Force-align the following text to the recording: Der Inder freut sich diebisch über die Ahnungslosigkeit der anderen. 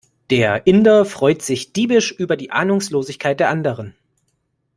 Der 0.31 0.65
Inder 0.65 1.05
freut 1.05 1.43
sich 1.43 1.73
diebisch 1.73 2.11
über 2.11 2.35
die 2.35 2.49
Ahnungslosigkeit 2.49 3.39
der 3.39 3.49
anderen. 3.49 3.93